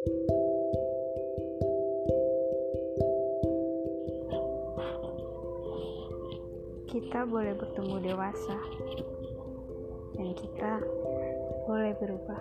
[0.00, 0.08] kita
[7.28, 8.56] boleh bertemu dewasa
[10.16, 10.80] dan kita
[11.68, 12.40] boleh berubah.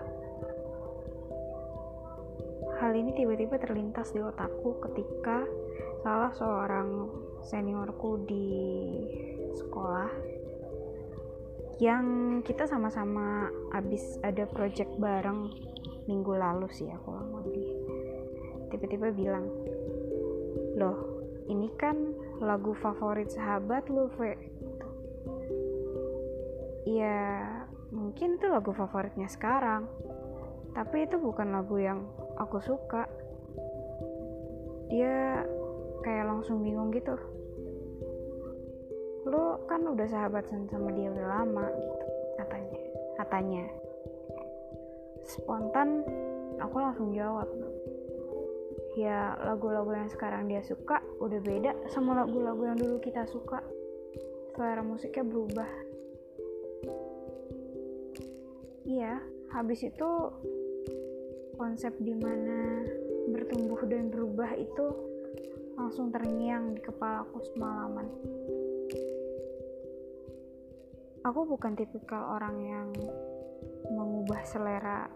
[2.80, 5.44] Hal ini tiba-tiba terlintas di otakku ketika
[6.00, 7.12] salah seorang
[7.44, 8.56] seniorku di
[9.60, 10.08] sekolah
[11.84, 15.52] yang kita sama-sama habis ada project bareng
[16.10, 17.14] minggu lalu sih aku
[17.46, 17.70] lebih
[18.74, 19.46] tiba-tiba bilang
[20.74, 24.34] loh ini kan lagu favorit sahabat lu Ve
[26.90, 27.46] ya
[27.94, 29.86] mungkin itu lagu favoritnya sekarang
[30.74, 32.06] tapi itu bukan lagu yang
[32.38, 33.10] aku suka.
[34.90, 35.44] Dia
[36.02, 37.18] kayak langsung bingung gitu.
[39.28, 42.06] Lu kan udah sahabat sama dia udah lama gitu
[42.40, 42.80] katanya
[43.20, 43.66] katanya
[45.26, 46.04] spontan
[46.60, 47.48] aku langsung jawab.
[48.98, 53.64] Ya lagu-lagu yang sekarang dia suka udah beda sama lagu-lagu yang dulu kita suka.
[54.56, 55.70] Selera musiknya berubah.
[58.90, 59.24] Iya
[59.56, 60.10] habis itu
[61.56, 62.84] konsep di mana
[63.30, 64.88] bertumbuh dan berubah itu
[65.80, 68.08] langsung terngiang di kepalaku semalaman.
[71.24, 72.88] Aku bukan tipikal orang yang
[73.88, 75.08] mengubah selera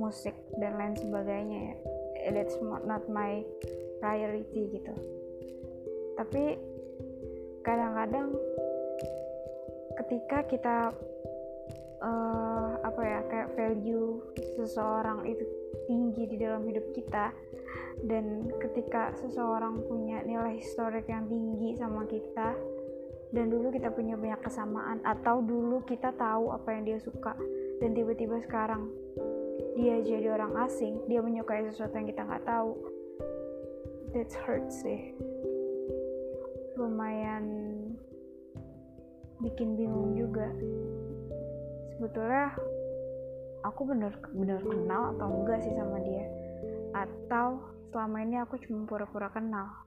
[0.00, 1.76] musik dan lain sebagainya ya.
[2.32, 3.44] That's not my
[4.00, 4.94] priority gitu.
[6.16, 6.56] Tapi
[7.62, 8.32] kadang-kadang
[10.04, 10.76] ketika kita
[12.02, 14.20] uh, apa ya kayak value
[14.56, 15.44] seseorang itu
[15.90, 17.32] tinggi di dalam hidup kita
[18.04, 22.52] dan ketika seseorang punya nilai historik yang tinggi sama kita
[23.32, 27.34] dan dulu kita punya banyak kesamaan atau dulu kita tahu apa yang dia suka
[27.80, 28.88] dan tiba-tiba sekarang
[29.76, 32.72] dia jadi orang asing dia menyukai sesuatu yang kita nggak tahu.
[34.16, 35.12] That hurts sih.
[36.80, 37.44] Lumayan
[39.44, 40.48] bikin bingung juga.
[41.96, 42.56] Sebetulnya
[43.68, 46.26] aku bener-bener kenal atau enggak sih sama dia?
[46.96, 47.60] Atau
[47.92, 49.84] selama ini aku cuma pura-pura kenal?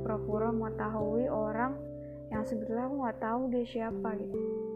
[0.00, 1.76] Pura-pura mengetahui orang
[2.32, 4.71] yang sebetulnya aku nggak tahu dia siapa gitu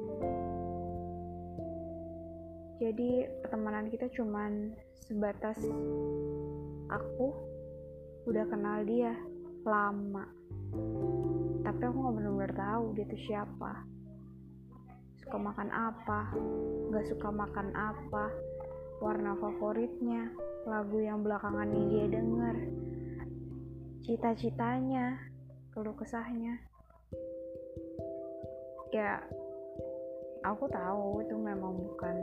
[2.77, 4.77] jadi pertemanan kita cuman
[5.09, 5.57] sebatas
[6.93, 7.33] aku
[8.29, 9.17] udah kenal dia
[9.65, 10.29] lama.
[11.65, 13.73] Tapi aku nggak benar-benar tahu dia tuh siapa.
[15.25, 16.21] Suka makan apa
[16.93, 18.31] nggak suka makan apa
[19.01, 20.31] warna favoritnya
[20.69, 22.57] lagu yang belakangan ini dia denger
[24.07, 25.19] cita-citanya
[25.75, 26.63] keluh kesahnya.
[28.95, 29.19] Ya
[30.47, 32.15] aku tahu itu memang bukan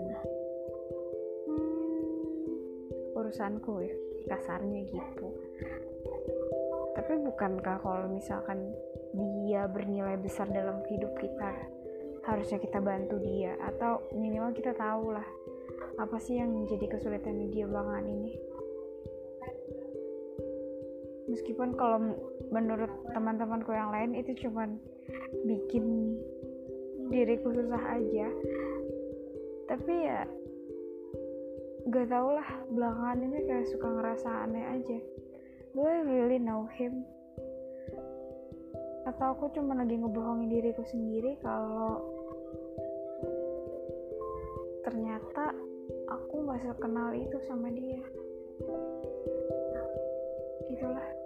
[3.34, 3.96] urusanku ya
[4.30, 5.28] kasarnya gitu.
[6.94, 8.62] Tapi bukankah kalau misalkan
[9.50, 11.50] dia bernilai besar dalam hidup kita
[12.30, 13.58] harusnya kita bantu dia?
[13.58, 15.26] Atau minimal kita tahu lah
[15.98, 18.38] apa sih yang menjadi kesulitan dia belakangan ini?
[21.34, 22.14] Meskipun kalau
[22.54, 24.78] menurut teman-temanku yang lain itu cuman
[25.50, 26.22] bikin
[27.10, 28.30] diriku susah aja.
[29.74, 30.22] Tapi ya
[31.90, 34.98] gak tau lah belakangan ini kayak suka ngerasa aneh aja.
[35.76, 37.04] Do I really know him?
[39.04, 42.00] Atau aku cuma lagi ngebohongin diriku sendiri kalau
[44.88, 45.52] ternyata
[46.08, 48.00] aku gak sekenal itu sama dia?
[50.72, 51.23] Gitulah